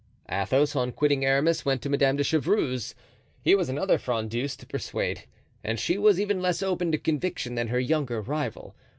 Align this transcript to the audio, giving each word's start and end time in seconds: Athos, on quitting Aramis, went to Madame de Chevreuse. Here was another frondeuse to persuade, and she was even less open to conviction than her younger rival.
Athos, 0.31 0.75
on 0.75 0.91
quitting 0.91 1.23
Aramis, 1.23 1.63
went 1.63 1.83
to 1.83 1.87
Madame 1.89 2.15
de 2.15 2.23
Chevreuse. 2.23 2.95
Here 3.43 3.55
was 3.55 3.69
another 3.69 3.99
frondeuse 3.99 4.55
to 4.57 4.65
persuade, 4.65 5.25
and 5.63 5.79
she 5.79 5.99
was 5.99 6.19
even 6.19 6.41
less 6.41 6.63
open 6.63 6.91
to 6.91 6.97
conviction 6.97 7.53
than 7.53 7.67
her 7.67 7.79
younger 7.79 8.19
rival. 8.19 8.75